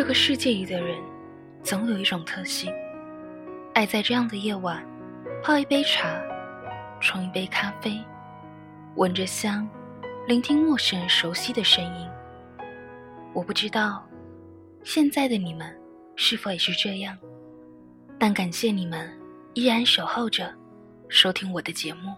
[0.00, 0.98] 这个世界里的人，
[1.62, 2.72] 总有一种特性，
[3.74, 4.82] 爱在这样的夜晚，
[5.44, 6.18] 泡一杯茶，
[7.02, 8.02] 冲一杯咖啡，
[8.94, 9.68] 闻着香，
[10.26, 12.08] 聆听陌生人熟悉的声音。
[13.34, 14.02] 我不知道，
[14.84, 15.78] 现在的你们
[16.16, 17.14] 是否也是这样，
[18.18, 19.06] 但感谢你们
[19.52, 20.50] 依然守候着，
[21.10, 22.14] 收听我的节目。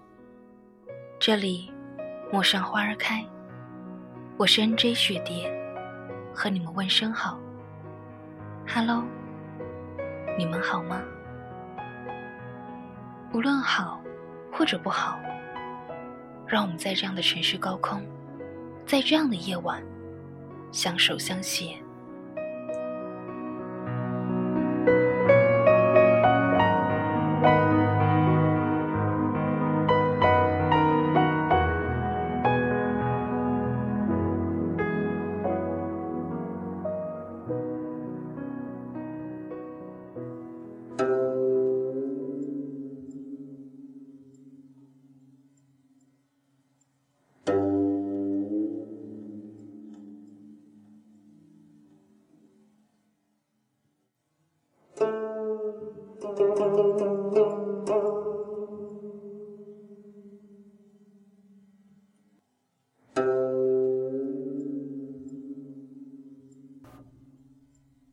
[1.19, 1.69] 这里，
[2.33, 3.27] 陌上花儿开，
[4.37, 5.53] 我是 N J 雪蝶，
[6.33, 7.42] 和你们问声好。
[8.67, 9.05] Hello，
[10.39, 11.03] 你们好吗？
[13.33, 14.01] 无论好
[14.53, 15.19] 或者不好，
[16.47, 18.03] 让我们在这样的城市高空，
[18.87, 19.83] 在这样的夜晚，
[20.71, 21.77] 相守相携。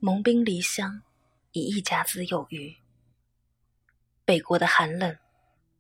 [0.02, 1.02] 蒙兵离乡，
[1.52, 2.78] 已一甲子有余。
[4.24, 5.18] 北国的寒冷，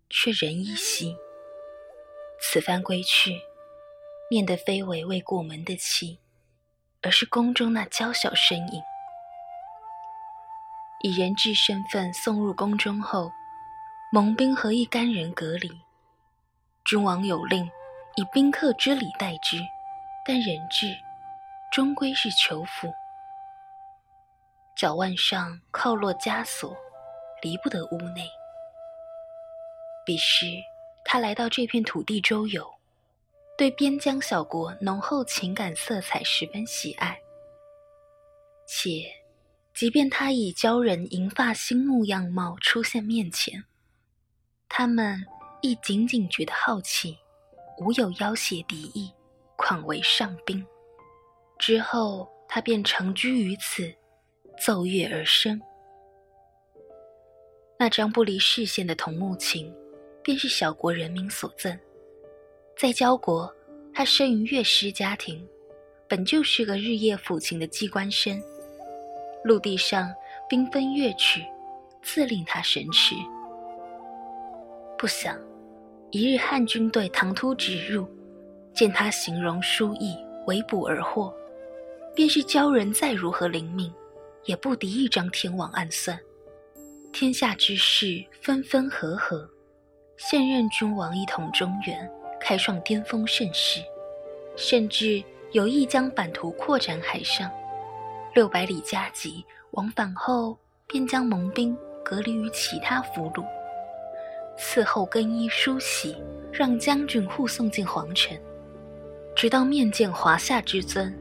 [0.09, 1.15] 却人依稀。
[2.41, 3.39] 此番归去，
[4.29, 6.19] 念的非为未过门的妻，
[7.01, 8.81] 而是宫中那娇小身影。
[11.01, 13.31] 以人质身份送入宫中后，
[14.11, 15.71] 蒙兵和一干人隔离。
[16.83, 17.63] 君王有令，
[18.17, 19.61] 以宾客之礼待之，
[20.25, 20.93] 但人质
[21.71, 22.91] 终归是囚俘。
[24.79, 26.73] 脚腕上靠落枷锁，
[27.41, 28.25] 离不得屋内。
[30.05, 30.45] 彼时，
[31.03, 32.65] 他来到这片土地周游，
[33.57, 37.19] 对边疆小国浓厚情感色彩十分喜爱。
[38.65, 39.03] 且，
[39.73, 43.65] 即便他以鲛人银发星目样貌出现面前，
[44.69, 45.21] 他们
[45.59, 47.17] 亦仅仅觉得好奇，
[47.79, 49.11] 无有要挟敌意，
[49.57, 50.65] 况为上宾。
[51.57, 53.93] 之后，他便成居于此。
[54.59, 55.61] 奏乐而生，
[57.77, 59.73] 那张不离视线的桐木琴，
[60.21, 61.79] 便是小国人民所赠。
[62.77, 63.49] 在交国，
[63.93, 65.47] 他生于乐师家庭，
[66.09, 68.41] 本就是个日夜抚琴的机关生。
[69.45, 70.13] 陆地上
[70.49, 71.41] 缤纷乐曲，
[72.01, 73.15] 自令他神驰。
[74.97, 75.39] 不想，
[76.11, 78.05] 一日汉军队唐突直入，
[78.73, 81.33] 见他形容疏逸，围捕而获，
[82.13, 83.89] 便是鲛人再如何灵敏。
[84.45, 86.19] 也不敌一张天网暗算，
[87.11, 89.47] 天下之事分分合合，
[90.17, 93.81] 现任君王一统中原，开创巅峰盛世，
[94.55, 97.51] 甚至有意将版图扩展海上，
[98.33, 100.57] 六百里加急，往返后
[100.87, 103.45] 便将蒙兵隔离于其他俘虏，
[104.57, 106.15] 伺候更衣梳洗，
[106.51, 108.35] 让将军护送进皇城，
[109.35, 111.13] 直到面见华夏之尊，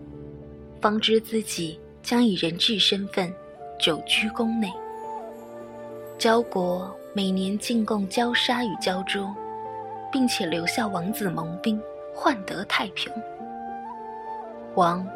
[0.81, 1.79] 方知自己。
[2.09, 3.31] 将以人质身份
[3.79, 4.73] 久居宫内。
[6.17, 9.29] 交国每年进贡焦沙与焦珠，
[10.11, 11.79] 并且留下王子蒙兵，
[12.15, 13.13] 换得太平。
[14.75, 15.07] 王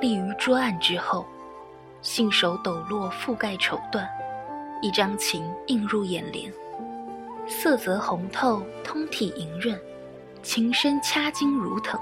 [0.00, 1.26] 立于桌案之后，
[2.00, 4.08] 信手抖落覆盖绸缎，
[4.80, 6.50] 一张琴映入眼帘，
[7.46, 9.78] 色泽红透，通体莹润，
[10.42, 12.00] 琴身掐金如藤，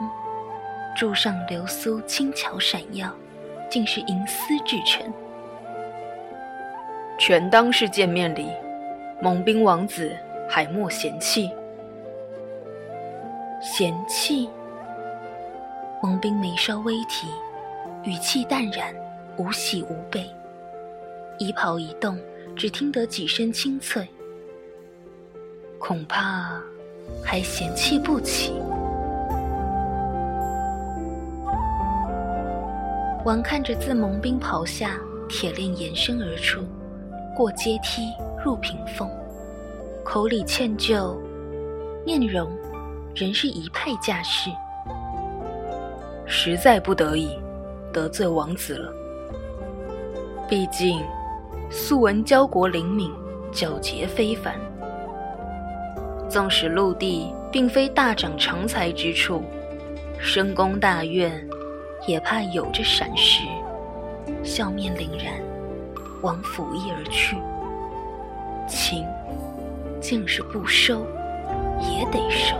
[0.96, 3.12] 柱上流苏轻巧闪耀。
[3.72, 5.10] 竟是银丝制成，
[7.18, 8.50] 全当是见面礼。
[9.22, 10.14] 蒙兵王子
[10.46, 11.50] 还莫嫌弃。
[13.62, 14.50] 嫌弃？
[16.02, 17.28] 蒙兵眉梢微提，
[18.04, 18.94] 语气淡然，
[19.38, 20.28] 无喜无悲。
[21.38, 22.18] 衣袍一动，
[22.54, 24.06] 只听得几声清脆。
[25.78, 26.60] 恐怕
[27.24, 28.52] 还嫌弃不起。
[33.24, 34.98] 王看着自蒙兵袍下
[35.28, 36.60] 铁链延伸而出，
[37.36, 38.12] 过阶梯
[38.44, 39.08] 入屏风，
[40.04, 41.16] 口里歉疚，
[42.04, 42.50] 面容
[43.14, 44.50] 仍是一派架势。
[46.26, 47.38] 实在不得已，
[47.92, 48.92] 得罪王子了。
[50.48, 51.00] 毕竟，
[51.70, 53.08] 素闻交国灵敏，
[53.52, 54.56] 皎洁非凡。
[56.28, 59.44] 纵使陆地并非大长长才之处，
[60.18, 61.48] 深宫大院。
[62.06, 63.42] 也怕有着闪失。
[64.42, 65.34] 笑面凛然，
[66.22, 67.36] 往府邑而去。
[68.68, 69.04] 情，
[70.00, 71.06] 竟是不收，
[71.80, 72.56] 也得收。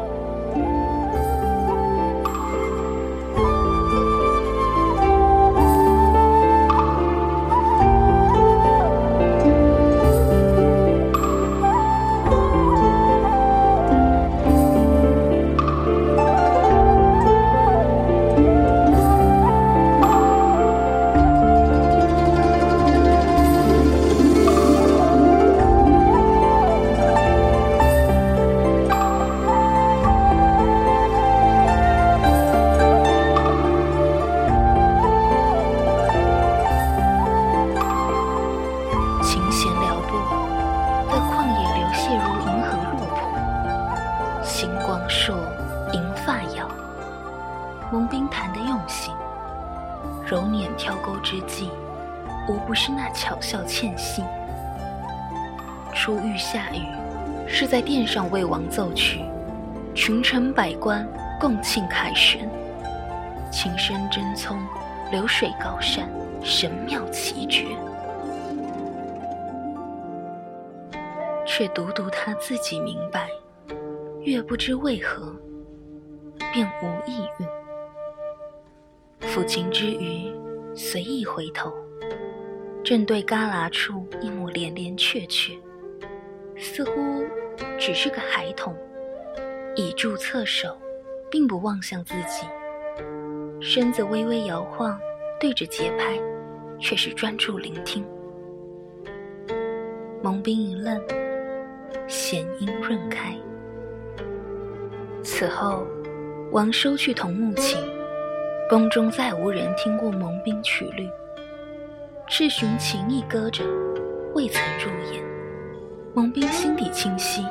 [56.62, 56.86] 下雨，
[57.48, 59.20] 是在殿上为王奏曲，
[59.94, 61.06] 群臣百官
[61.40, 62.48] 共庆凯旋。
[63.50, 64.58] 琴声真聪，
[65.10, 66.08] 流水高山，
[66.40, 67.66] 神妙奇绝。
[71.44, 73.28] 却独独他自己明白，
[74.20, 75.34] 越不知为何，
[76.52, 77.46] 便无意蕴。
[79.28, 80.32] 抚琴之余，
[80.74, 81.72] 随意回头，
[82.84, 85.54] 正对旮旯处一抹连连雀雀，
[86.62, 87.26] 似乎
[87.76, 88.72] 只是个孩童，
[89.74, 90.78] 倚柱侧首，
[91.28, 92.46] 并不望向自己，
[93.60, 94.96] 身子微微摇晃，
[95.40, 96.16] 对着节拍，
[96.78, 98.06] 却是专注聆听。
[100.22, 101.02] 蒙冰一愣，
[102.06, 103.36] 弦音润开。
[105.24, 105.84] 此后，
[106.52, 107.76] 王收去桐木琴。
[108.70, 111.06] 宫中再无人听过蒙兵曲律，
[112.28, 113.64] 赤寻琴亦搁着，
[114.32, 115.31] 未曾入眼。
[116.14, 117.42] 蒙兵心底清晰，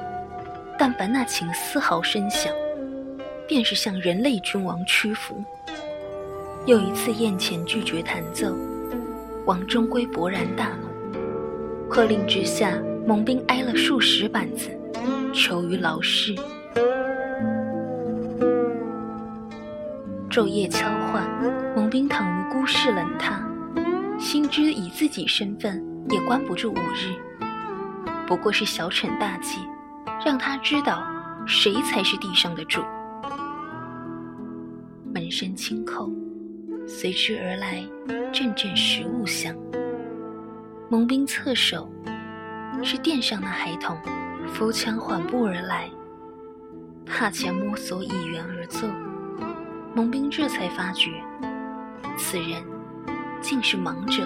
[0.77, 2.53] 但凡那琴丝毫声响，
[3.47, 5.43] 便是向人类君王屈服。
[6.67, 8.55] 又一次宴前拒绝弹奏，
[9.47, 12.77] 王终归勃然大怒，喝令之下，
[13.07, 14.69] 蒙兵挨了数十板子，
[15.33, 16.35] 囚于牢室。
[20.29, 21.27] 昼夜敲唤，
[21.75, 23.39] 蒙冰倘无辜视冷榻，
[24.19, 27.15] 心知以自己身份也关不住五日，
[28.31, 29.60] 不过是小惩大戒，
[30.25, 31.06] 让他知道
[31.45, 32.81] 谁才是地上的主。
[35.13, 36.10] 门声轻叩，
[36.88, 37.83] 随之而来
[38.31, 39.54] 阵阵食物香。
[40.89, 41.92] 蒙兵侧首，
[42.81, 43.98] 是殿上的孩童，
[44.48, 45.89] 扶墙缓步而来，
[47.06, 48.89] 榻前摸索倚圆而坐。
[49.94, 51.12] 蒙兵这才发觉，
[52.18, 52.63] 此人
[53.42, 54.25] 竟是盲者。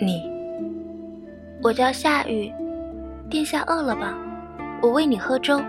[0.00, 0.29] 你，
[1.62, 2.50] 我叫夏雨，
[3.28, 4.14] 殿下饿了吧？
[4.80, 5.60] 我喂你喝粥。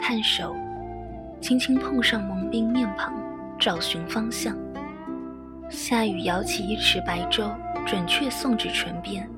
[0.00, 0.56] 看手，
[1.40, 3.14] 轻轻碰上蒙兵面庞，
[3.56, 4.56] 找寻方向。
[5.68, 7.48] 夏雨舀起一匙白粥，
[7.86, 9.30] 准确送至唇边。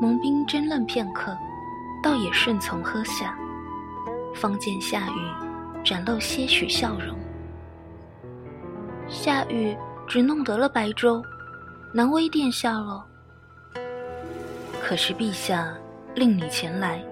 [0.00, 1.36] 蒙兵怔愣片刻，
[2.02, 3.36] 倒也顺从喝下。
[4.34, 7.14] 方见夏雨展露些许笑容。
[9.06, 9.76] 夏雨
[10.08, 11.22] 只弄得了白粥，
[11.92, 13.04] 难为殿下了。
[14.88, 15.76] 可是陛下
[16.14, 17.02] 令你前来，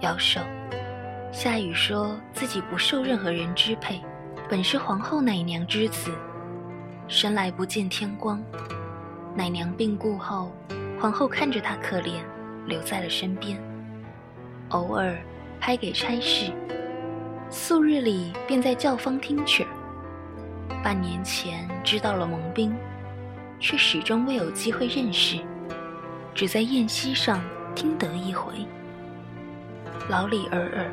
[0.00, 0.42] 摇手。
[1.32, 3.98] 夏雨说自己不受任何人支配，
[4.46, 6.10] 本是皇后奶娘之子，
[7.08, 8.44] 生来不见天光。
[9.34, 10.52] 奶娘病故后，
[11.00, 12.20] 皇后看着他可怜，
[12.66, 13.58] 留在了身边。
[14.68, 15.16] 偶尔
[15.58, 16.52] 拍给差事，
[17.48, 19.66] 素日里便在教坊听曲。
[20.84, 22.76] 半年前知道了蒙兵，
[23.60, 25.38] 却始终未有机会认识，
[26.34, 27.42] 只在宴席上
[27.74, 28.52] 听得一回。
[30.08, 30.92] 老李尔尔，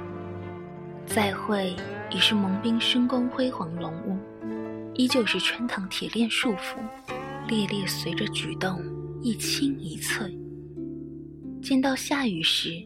[1.06, 1.76] 再会
[2.12, 4.18] 已是蒙兵深宫辉煌龙屋，
[4.94, 6.78] 依旧是穿堂铁链束缚，
[7.48, 8.82] 猎猎随着举动
[9.22, 10.38] 一清一翠。
[11.62, 12.86] 见到下雨时。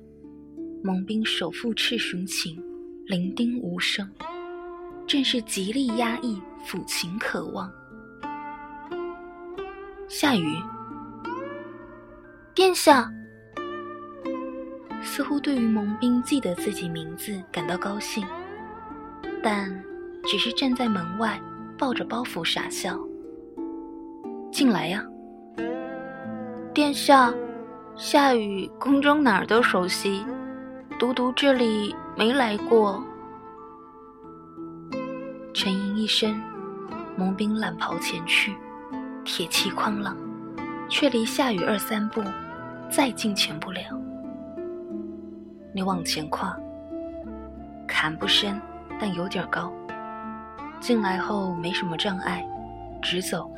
[0.81, 2.57] 蒙兵手负赤寻琴，
[3.07, 4.09] 伶仃无声，
[5.05, 7.69] 正是极力压抑抚琴渴望。
[10.11, 10.55] 夏雨，
[12.55, 13.07] 殿下，
[15.03, 18.25] 似乎对于蒙兵记得自己名字感到高兴，
[19.43, 19.69] 但
[20.23, 21.39] 只是站在门外
[21.77, 22.99] 抱着包袱傻笑。
[24.51, 25.05] 进来呀，
[26.73, 27.31] 殿下，
[27.95, 30.25] 夏雨宫中哪儿都熟悉。
[30.97, 33.01] 独独这里没来过。
[35.53, 36.41] 沉吟一声，
[37.15, 38.55] 蒙兵揽袍前去，
[39.31, 40.11] 铁气哐啷，
[40.89, 42.19] 却离下雨二三步，
[42.89, 43.81] 再近前不了。
[45.71, 46.57] 你往前跨，
[47.87, 48.59] 坎不深，
[48.99, 49.71] 但有点高。
[50.79, 52.43] 进来后没什么障碍，
[53.03, 53.51] 直走，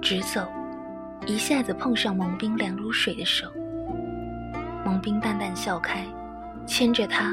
[0.00, 0.46] 直走，
[1.26, 3.48] 一下子碰上蒙兵凉如水的手。
[4.84, 6.06] 蒙兵淡淡笑开，
[6.66, 7.32] 牵着他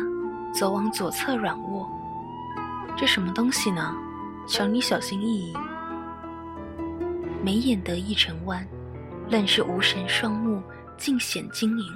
[0.51, 1.87] 走往左侧软卧。
[2.97, 3.95] 这什么东西呢？
[4.47, 5.53] 瞧你小心翼翼。
[7.43, 8.67] 眉眼得意成弯，
[9.29, 10.61] 愣是无神双目，
[10.97, 11.91] 尽显晶莹。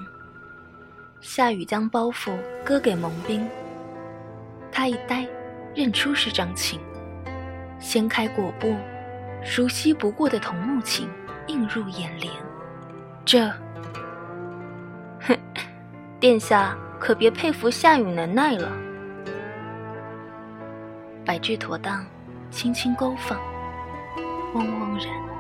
[1.22, 2.32] 夏雨将包袱
[2.64, 3.48] 割给蒙兵，
[4.72, 5.28] 他一呆，
[5.76, 6.80] 认出是张琴。
[7.80, 8.76] 掀开裹布，
[9.44, 11.08] 熟悉不过的桐木琴
[11.48, 12.32] 映入眼帘。
[13.24, 13.48] 这，
[15.20, 15.38] 哼，
[16.20, 18.72] 殿下可别佩服夏雨能耐了。
[21.26, 22.06] 摆置妥当，
[22.50, 23.40] 轻轻勾放，
[24.54, 25.35] 嗡嗡然。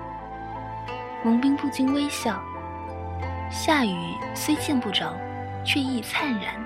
[1.25, 2.39] 蒙兵不禁微笑。
[3.51, 3.97] 夏雨
[4.35, 5.11] 虽见不着，
[5.65, 6.63] 却亦灿然，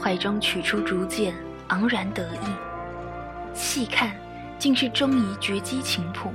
[0.00, 1.34] 怀中取出竹简，
[1.66, 2.46] 昂然得意。
[3.52, 4.10] 细看。
[4.58, 6.32] 竟是钟仪绝迹琴谱。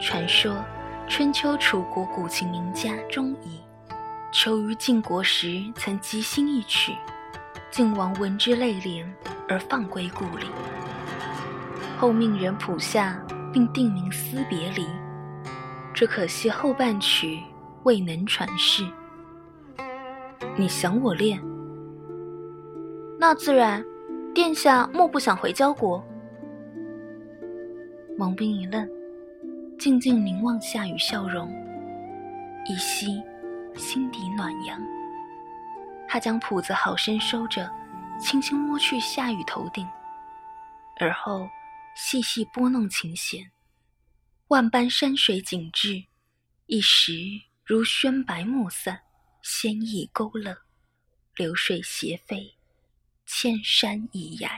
[0.00, 0.54] 传说
[1.08, 3.60] 春秋楚国古琴名家钟仪，
[4.32, 6.94] 求于晋国时曾即兴一曲，
[7.68, 9.04] 晋王闻之泪涟，
[9.48, 10.46] 而放归故里。
[11.98, 13.20] 后命人谱下，
[13.52, 14.84] 并定名《思别离》。
[15.94, 17.40] 只可惜后半曲
[17.84, 18.84] 未能传世。
[20.56, 21.40] 你想我练？
[23.18, 23.82] 那自然。
[24.34, 26.04] 殿下莫不想回交国？
[28.18, 28.84] 蒙兵一愣，
[29.78, 31.48] 静静凝望夏雨笑容，
[32.66, 33.22] 一息
[33.76, 34.76] 心底暖阳。
[36.08, 37.70] 他将谱子好生收着，
[38.18, 39.86] 轻轻摸去夏雨头顶，
[40.98, 41.48] 而后
[41.94, 43.40] 细细拨弄琴弦。
[44.48, 46.04] 万般山水景致，
[46.66, 47.12] 一时
[47.64, 49.00] 如轩白暮散，
[49.42, 50.54] 仙意勾勒，
[51.34, 52.54] 流水斜飞，
[53.24, 54.50] 千山一崖。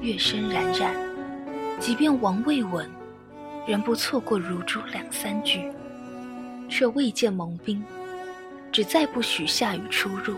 [0.00, 0.96] 乐声冉冉，
[1.78, 2.90] 即便王未稳，
[3.66, 5.70] 仍不错过如珠两三句，
[6.68, 7.82] 却未见蒙兵，
[8.70, 10.36] 只再不许下雨出入。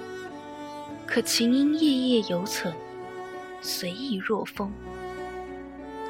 [1.07, 2.73] 可琴音夜夜犹存，
[3.61, 4.73] 随意若风，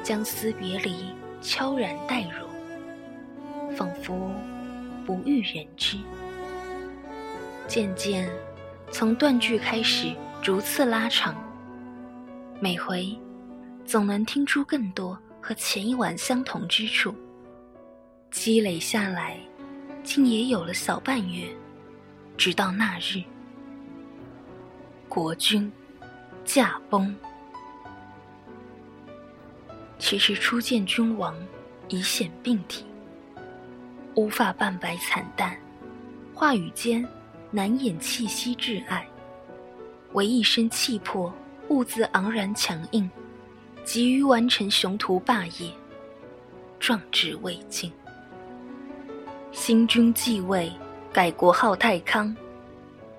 [0.01, 2.47] 将思别离悄然带入，
[3.75, 4.31] 仿佛
[5.05, 5.97] 不欲人知。
[7.67, 8.29] 渐渐，
[8.91, 11.35] 从断句开始，逐次拉长，
[12.59, 13.17] 每回。
[13.85, 17.13] 总能听出更多和前一晚相同之处。
[18.31, 19.39] 积累下来，
[20.03, 21.47] 竟也有了小半月。
[22.37, 23.21] 直到那日，
[25.09, 25.69] 国君
[26.45, 27.13] 驾崩。
[29.97, 31.35] 其实初见君王，
[31.89, 32.85] 已显病体，
[34.15, 35.59] 乌发半白惨淡，
[36.33, 37.05] 话语间
[37.51, 39.05] 难掩气息挚爱，
[40.13, 41.33] 唯一身气魄，
[41.67, 43.09] 兀自昂然强硬。
[43.83, 45.71] 急于完成雄图霸业，
[46.79, 47.91] 壮志未尽。
[49.51, 50.71] 新君继位，
[51.11, 52.35] 改国号太康。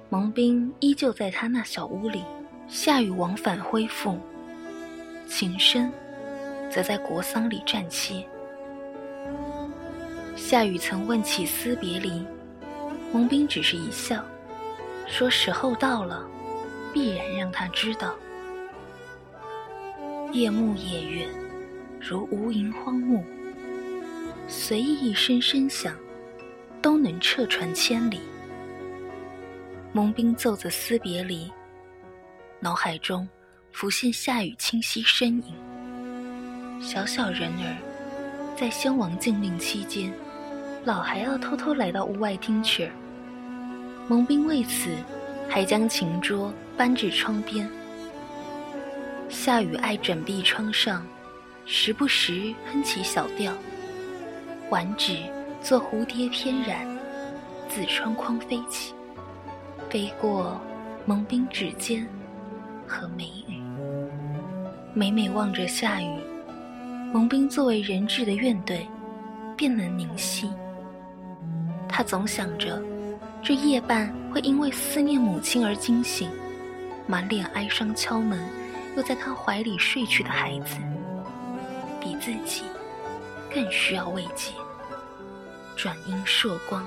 [0.09, 2.25] 蒙兵依旧在他那小屋里，
[2.69, 4.19] 夏雨往返恢复。
[5.29, 5.93] 琴声，
[6.71, 8.25] 则在国丧里暂歇。
[10.37, 12.25] 夏雨曾问起思别离，
[13.12, 14.25] 蒙兵只是一笑，
[15.07, 16.25] 说时候到了，
[16.93, 18.14] 必然让他知道。
[20.33, 21.27] 夜幕夜月，
[22.01, 23.21] 如无垠荒漠，
[24.47, 25.93] 随意一声声响，
[26.81, 28.21] 都能彻传千里。
[29.93, 31.51] 蒙兵奏着思别离，
[32.61, 33.29] 脑海中
[33.73, 36.81] 浮现夏雨清晰身影。
[36.81, 37.77] 小小人儿，
[38.57, 40.13] 在先王禁令期间，
[40.85, 42.93] 老还要偷偷来到屋外听曲儿。
[44.07, 44.91] 蒙兵为此，
[45.49, 47.69] 还将琴桌搬至窗边。
[49.31, 51.07] 夏雨爱枕壁窗上，
[51.65, 53.53] 时不时哼起小调。
[54.71, 55.19] 挽指
[55.63, 56.85] 做蝴蝶翩然，
[57.69, 58.93] 自窗框飞起，
[59.89, 60.61] 飞过
[61.07, 62.07] 蒙冰指尖
[62.89, 63.63] 和眉宇。
[64.93, 66.19] 每每望着夏雨，
[67.13, 68.81] 蒙冰作为人质的怨怼，
[69.57, 70.51] 便能凝息。
[71.89, 72.83] 他总想着，
[73.41, 76.29] 这夜半会因为思念母亲而惊醒，
[77.07, 78.41] 满脸哀伤敲门。
[78.97, 80.77] 又在他怀里睡去的孩子，
[82.01, 82.65] 比自己
[83.53, 84.53] 更需要慰藉。
[85.77, 86.87] 转阴烁光，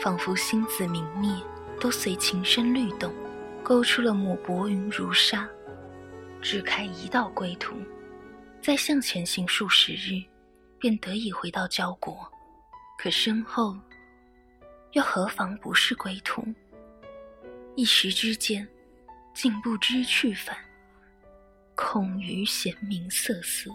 [0.00, 1.30] 仿佛星子明灭，
[1.78, 3.12] 都随琴声律动，
[3.62, 5.48] 勾出了抹薄云如纱，
[6.40, 7.74] 只开一道归途。
[8.62, 10.22] 再向前行数十日，
[10.78, 12.16] 便得以回到焦国。
[12.98, 13.76] 可身后，
[14.92, 16.44] 又何妨不是归途？
[17.74, 18.66] 一时之间，
[19.34, 20.56] 竟不知去返，
[21.80, 23.74] 空余闲名瑟瑟。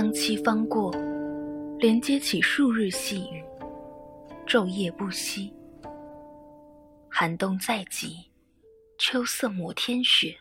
[0.00, 0.90] 丧期方过，
[1.78, 3.44] 连接起数日细雨，
[4.46, 5.52] 昼夜不息。
[7.10, 8.16] 寒冬在即，
[8.96, 10.34] 秋色抹天雪，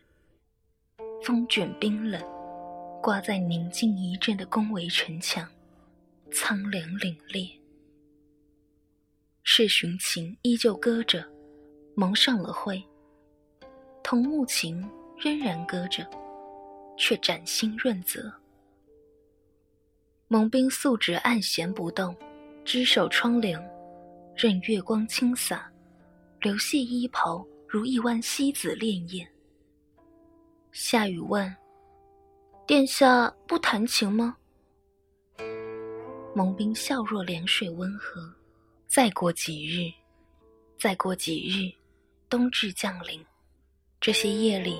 [1.21, 2.23] 风卷冰冷，
[3.03, 5.45] 挂在宁静一阵的宫闱城墙，
[6.31, 7.51] 苍凉凛冽。
[9.43, 11.21] 赤寻琴依旧搁着，
[11.97, 12.77] 蒙上了灰；
[14.01, 14.81] 桐木琴
[15.17, 16.09] 仍然搁着，
[16.95, 18.33] 却崭新润泽。
[20.31, 22.15] 蒙冰素指按弦不动，
[22.63, 23.59] 只守窗棂，
[24.35, 25.67] 任月光倾洒，
[26.41, 29.27] 流泻衣袍如一弯西子潋滟。
[30.71, 31.51] 夏雨问
[32.67, 34.37] ：“殿下不弹琴吗？”
[36.35, 38.31] 蒙冰笑若凉水温和。
[38.85, 39.91] 再过几日，
[40.77, 41.73] 再过几日，
[42.29, 43.19] 冬至降临。
[43.99, 44.77] 这些夜里，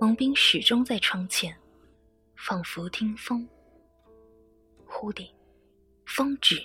[0.00, 1.56] 蒙冰始终在窗前，
[2.34, 3.48] 仿佛听风。
[4.94, 5.28] 忽地，
[6.06, 6.56] 风止；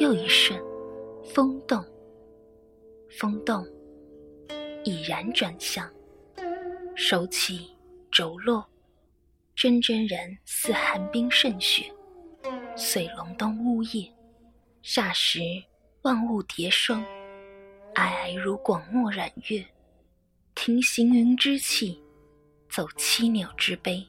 [0.00, 0.58] 又一瞬，
[1.22, 1.84] 风动。
[3.18, 3.64] 风动，
[4.84, 5.88] 已然转向，
[6.96, 7.70] 手起
[8.10, 8.66] 轴落，
[9.54, 11.92] 真真然似寒冰渗雪，
[12.74, 14.10] 遂隆冬呜咽。
[14.82, 15.40] 霎时，
[16.02, 17.04] 万物叠霜，
[17.94, 19.64] 皑皑如广漠染月。
[20.54, 22.02] 停行云之气，
[22.70, 24.04] 走栖鸟之悲。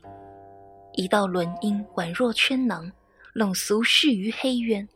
[0.97, 2.91] 一道轮音宛若圈囊，
[3.33, 4.87] 笼俗世于黑渊。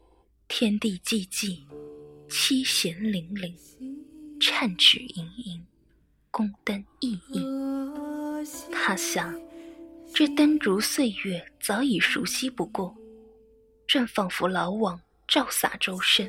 [0.47, 1.59] 天地寂寂，
[2.29, 3.53] 七弦泠泠，
[4.39, 5.65] 颤指盈盈，
[6.31, 8.71] 宫灯熠熠。
[8.71, 9.39] 他想，
[10.13, 12.95] 这灯烛岁月早已熟悉不过，
[13.85, 14.99] 正仿佛老往。
[15.27, 16.27] 照洒周身，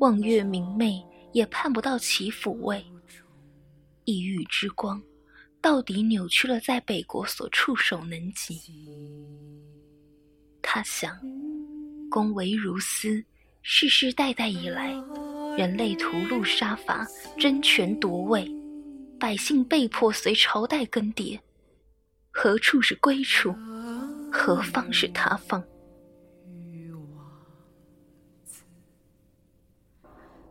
[0.00, 1.02] 望月明媚，
[1.32, 2.84] 也盼不到其抚慰。
[4.04, 5.02] 异域之光，
[5.66, 8.62] 到底扭曲了在北国所触手能及。
[10.62, 11.18] 他想，
[12.08, 13.24] 宫闱如斯，
[13.62, 14.92] 世世代代以来，
[15.58, 17.04] 人类屠戮杀伐，
[17.36, 18.48] 争权夺位，
[19.18, 21.36] 百姓被迫随朝代更迭。
[22.30, 23.52] 何处是归处？
[24.30, 25.60] 何方是他方？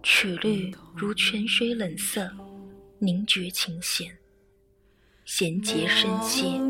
[0.03, 2.29] 曲律如泉水冷涩，
[2.99, 4.13] 凝绝琴弦。
[5.25, 6.61] 弦结声歇，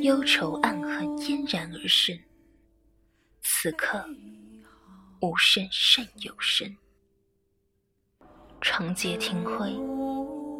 [0.00, 2.16] 忧愁暗恨嫣然而生。
[3.42, 4.06] 此刻，
[5.20, 6.76] 无声胜有声。
[8.60, 9.74] 长街庭辉，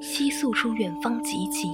[0.03, 1.69] 悉诉出远方寂寂，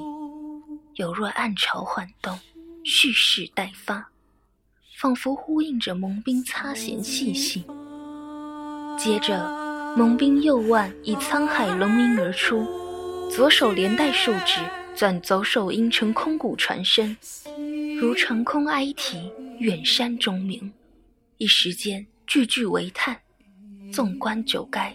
[0.96, 2.38] 犹若暗潮缓动，
[2.84, 4.10] 蓄势待发，
[4.98, 7.64] 仿佛呼应着蒙兵擦弦细细。
[8.98, 9.58] 接着。
[9.96, 12.64] 蒙兵右腕以沧海龙鸣而出，
[13.28, 14.60] 左手连带数指，
[15.00, 17.16] 转走手音成空谷传声，
[17.98, 20.70] 如长空哀啼，远山钟鸣。
[21.38, 23.18] 一时间，句句为叹。
[23.90, 24.92] 纵观九垓，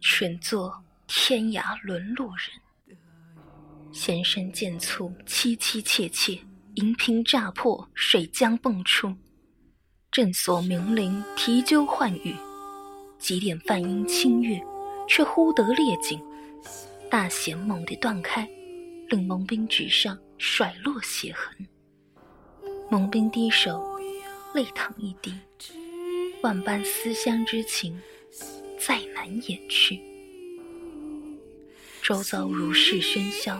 [0.00, 2.96] 全作天涯沦落人。
[3.92, 6.38] 弦声渐促，凄凄切切，
[6.74, 9.12] 银瓶乍破，水浆迸出。
[10.12, 12.36] 正所鸣铃，啼鸠唤雨，
[13.18, 14.64] 几点泛音清越，
[15.08, 16.20] 却忽得裂紧。
[17.10, 18.48] 大弦猛地断开，
[19.22, 21.66] 蒙兵纸上甩落血痕。
[22.90, 23.98] 蒙兵低首，
[24.54, 25.34] 泪淌一滴，
[26.42, 28.00] 万般思乡之情，
[28.78, 30.00] 再难掩去。
[32.02, 33.58] 周遭如是喧嚣，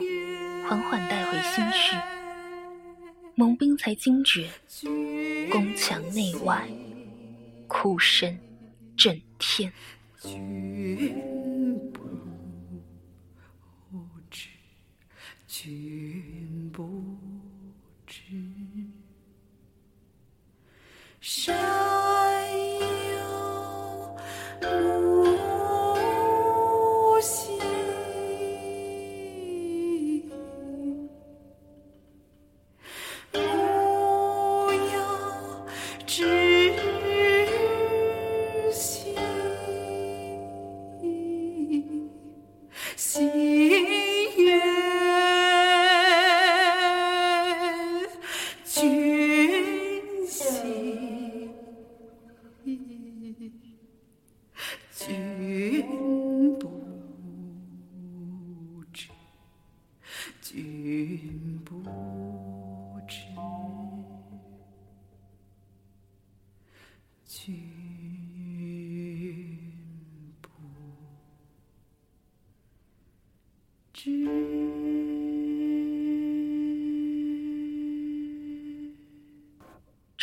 [0.69, 1.97] 缓缓带回心绪。
[3.37, 4.49] 蒙兵才惊觉，
[5.51, 6.69] 宫墙内外，
[7.67, 8.39] 哭声
[8.97, 9.73] 震天。
[10.21, 12.01] 君不
[14.31, 14.49] 知，
[15.57, 17.04] 君不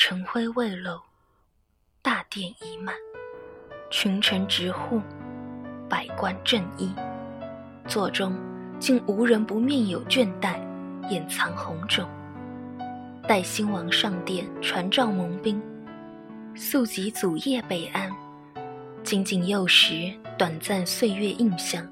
[0.04, 1.00] 晨晖未露，
[2.02, 2.96] 大殿已满，
[3.92, 5.00] 群臣直呼，
[5.88, 6.92] 百官正议，
[7.86, 8.36] 座中
[8.80, 10.56] 竟无人不面有倦怠，
[11.12, 12.10] 眼藏红肿。
[13.28, 15.62] 待新王上殿传召蒙兵，
[16.56, 18.12] 速即祖业北安，
[19.04, 21.88] 仅仅幼时短暂岁月印象，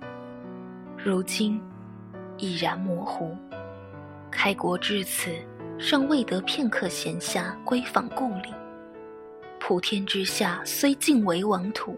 [0.97, 1.61] 如今
[2.39, 3.37] 已然模糊。
[4.31, 5.31] 开国至此。
[5.81, 8.53] 尚未得片刻闲暇归访故里，
[9.61, 11.97] 普天之下虽尽为王土，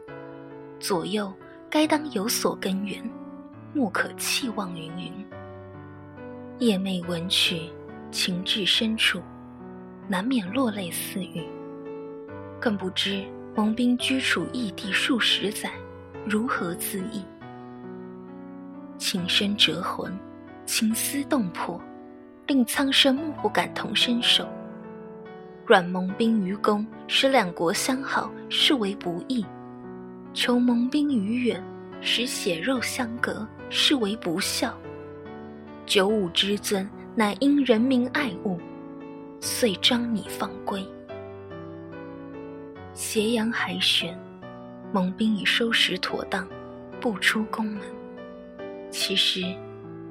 [0.80, 1.34] 左右
[1.68, 3.04] 该当有所根源，
[3.74, 5.12] 莫可弃望云云。
[6.60, 7.72] 夜寐闻曲，
[8.12, 9.20] 情至深处，
[10.08, 11.44] 难免落泪似雨。
[12.60, 15.72] 更不知蒙兵居处异地数十载，
[16.24, 17.26] 如何自抑？
[19.00, 20.16] 情深折魂，
[20.68, 21.82] 情思动魄。
[22.52, 24.46] 令苍生莫不感同身受。
[25.66, 29.46] 阮蒙兵于公，使两国相好，视为不义；
[30.34, 31.64] 求蒙兵于远，
[32.02, 34.78] 使血肉相隔，视为不孝。
[35.86, 36.86] 九五之尊，
[37.16, 38.60] 乃因人民爱物，
[39.40, 40.86] 遂张你放归。
[42.94, 44.20] 斜阳还悬，
[44.92, 46.46] 蒙兵已收拾妥当，
[47.00, 47.80] 步出宫门。
[48.90, 49.42] 其实。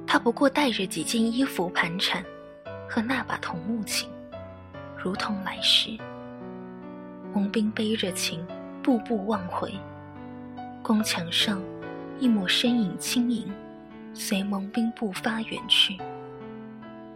[0.07, 2.21] 他不过带着几件衣服盘缠，
[2.93, 4.09] 和那把桐木琴，
[4.97, 5.97] 如同来时。
[7.33, 8.45] 蒙兵背着琴，
[8.83, 9.73] 步步望回。
[10.83, 11.61] 宫墙上，
[12.19, 13.49] 一抹身影轻盈，
[14.13, 15.97] 随蒙兵步伐远去。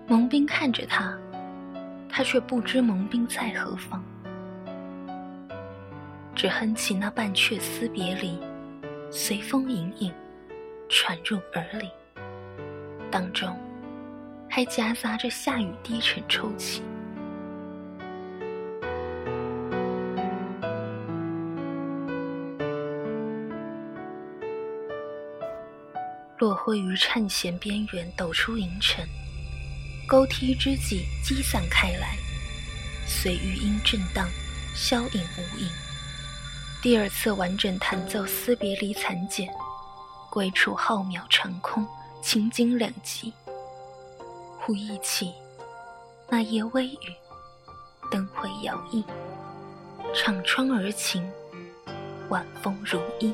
[0.07, 1.13] 蒙兵看着他，
[2.07, 4.01] 他却不知蒙兵在何方，
[6.33, 8.39] 只哼起那半阙思别离，
[9.11, 10.13] 随风隐隐
[10.87, 11.89] 传入耳里。
[13.11, 13.53] 当中，
[14.49, 16.81] 还夹杂着下雨低沉抽泣。
[26.37, 29.07] 落灰于颤弦边缘，抖出银尘，
[30.07, 32.15] 钩梯之际积散开来，
[33.07, 34.27] 随余音震荡，
[34.75, 35.67] 消隐无影。
[36.83, 39.49] 第二次完整弹奏思别离残简，
[40.29, 41.87] 归处浩渺长空。
[42.21, 43.31] 情景两极，
[44.65, 45.31] 忽忆起
[46.27, 46.97] 那夜微雨，
[48.09, 49.03] 灯辉摇曳，
[50.11, 51.23] 敞窗而晴，
[52.29, 53.31] 晚风如衣。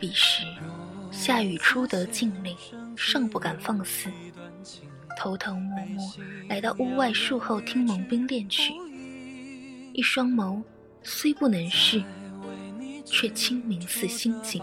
[0.00, 0.46] 彼时，
[1.10, 2.56] 夏雨初得禁令，
[2.96, 4.10] 尚不敢放肆，
[5.18, 6.10] 偷偷摸摸
[6.48, 8.72] 来到屋外树后听蒙兵练曲，
[9.92, 10.62] 一双眸
[11.02, 12.02] 虽不能视。
[13.08, 14.60] 却清明似心境，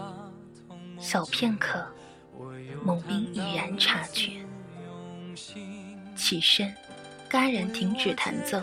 [1.04, 1.86] 小片刻，
[2.82, 4.30] 蒙兵已然察觉。
[6.16, 6.74] 起身，
[7.28, 8.58] 戛然停止弹奏，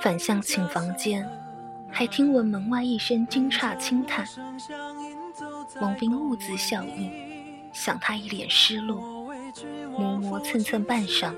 [0.00, 1.28] 反向寝房间，
[1.90, 4.24] 还听闻门外一声惊诧轻叹。
[5.80, 7.10] 蒙斌兀自笑意，
[7.72, 9.00] 想他一脸失落，
[9.90, 11.34] 磨磨蹭蹭半晌，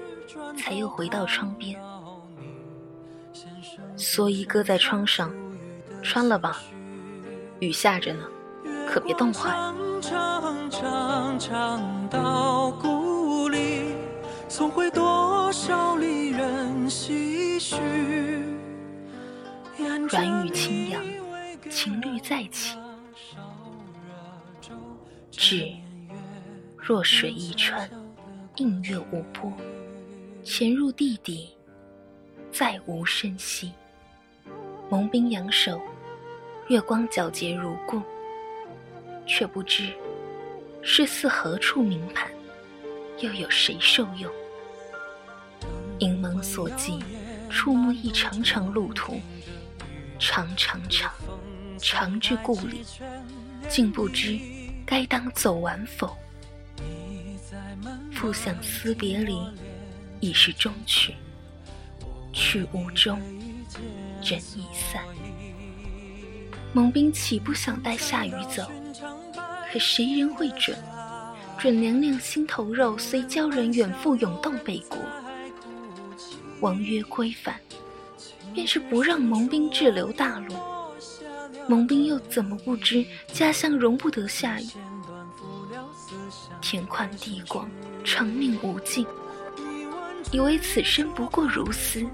[0.58, 1.80] 才又回到窗边。
[3.96, 5.34] 蓑衣搁在窗上，
[6.02, 6.60] 穿了吧，
[7.60, 8.24] 雨下着呢，
[8.90, 9.48] 可别冻坏。
[20.08, 21.00] 软语轻扬，
[21.70, 22.76] 情侣再起。
[25.30, 25.72] 至
[26.76, 27.88] 弱水一川，
[28.56, 29.52] 映月无波。
[30.42, 31.50] 潜入地底，
[32.50, 33.72] 再无声息。
[34.88, 35.80] 蒙冰扬手，
[36.66, 38.02] 月光皎洁如故，
[39.30, 39.92] 却不知
[40.82, 42.28] 是似何处名盘，
[43.20, 44.28] 又有谁受用？
[46.00, 46.98] 银门所寄，
[47.48, 49.20] 触目一长长路途，
[50.18, 51.12] 长长长，
[51.78, 52.84] 长至故里，
[53.68, 54.36] 竟不知
[54.84, 56.16] 该当走完否？
[58.12, 59.38] 复想思别离，
[60.18, 61.14] 已是终曲，
[62.32, 63.16] 去无终。
[64.22, 65.04] 人已散，
[66.72, 68.68] 蒙兵岂不想带夏雨走？
[69.72, 70.76] 可谁人会准？
[71.58, 74.98] 准娘娘心头肉，虽鲛人远赴永洞北国。
[76.60, 77.54] 王约归返，
[78.52, 80.54] 便是不让蒙兵滞留大陆。
[81.68, 84.66] 蒙兵又怎么不知家乡容不得下雨？
[86.60, 87.68] 天宽地广，
[88.04, 89.06] 长命无尽，
[90.32, 92.04] 以为此生不过如斯。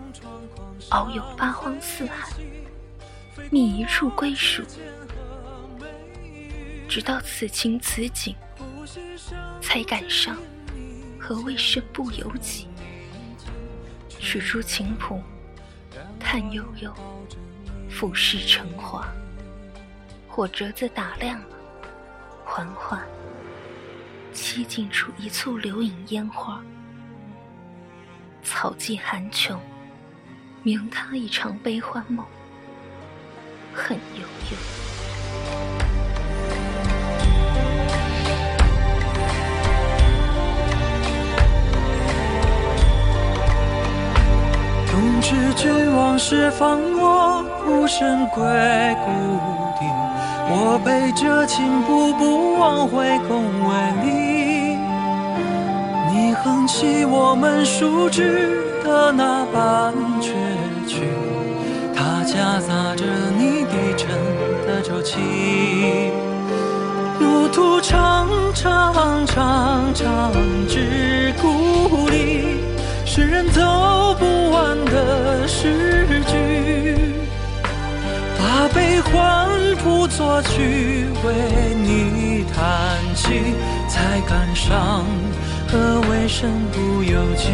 [0.91, 2.29] 遨游八荒四海，
[3.51, 4.63] 觅一处归属。
[6.89, 8.35] 直到此情此景，
[9.61, 10.37] 才感伤
[11.19, 12.69] 何谓身不由己。
[14.19, 15.21] 取出琴谱，
[16.19, 16.93] 叹悠悠，
[17.89, 19.07] 俯视成华。
[20.29, 21.57] 火折子打亮了，
[22.45, 23.07] 缓缓
[24.35, 26.63] 栖静出一簇流影烟花。
[28.43, 29.61] 草寂寒穷。
[30.63, 32.27] 明他一场悲欢梦，
[33.73, 35.86] 恨悠悠。
[44.97, 48.43] 冬至君往事放我孤身归
[49.05, 49.13] 故
[49.79, 49.85] 地，
[50.49, 54.79] 我背着琴步步往回宫闱里。
[56.11, 60.33] 你哼起我们熟知的那半阙。
[60.89, 61.03] 曲，
[61.95, 63.05] 它夹杂着
[63.37, 64.09] 你低沉
[64.67, 66.11] 的周期。
[67.21, 70.33] 路途长长长长
[70.67, 72.61] 至故里，
[73.05, 73.61] 世人走
[74.57, 76.35] 不完的诗句。
[78.39, 79.49] 把悲欢
[79.83, 81.35] 谱作曲，为
[81.75, 83.55] 你弹起，
[83.87, 85.05] 才感伤
[85.69, 87.45] 何为身不由己。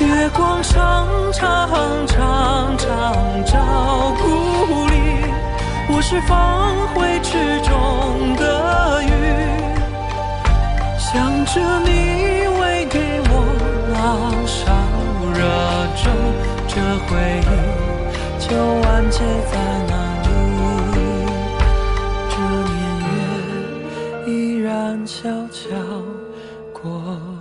[0.00, 1.68] 月光长长
[2.06, 4.94] 长长照故里，
[5.88, 9.10] 我是放回池中的鱼，
[10.98, 13.32] 想着你喂给我
[13.92, 14.00] 老
[14.46, 14.62] 烧
[15.34, 15.40] 热
[15.96, 16.04] 衷，
[16.68, 17.10] 这回
[17.42, 17.44] 忆
[18.38, 19.18] 就完结
[19.50, 19.52] 在
[19.88, 19.92] 那
[20.22, 20.28] 里，
[22.30, 22.32] 这
[22.72, 22.78] 年
[23.10, 25.62] 月依然悄悄
[26.72, 27.33] 过。